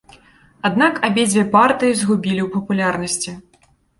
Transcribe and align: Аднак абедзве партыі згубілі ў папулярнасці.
Аднак 0.69 0.95
абедзве 1.07 1.43
партыі 1.55 1.93
згубілі 2.01 2.41
ў 2.43 2.49
папулярнасці. 2.55 3.31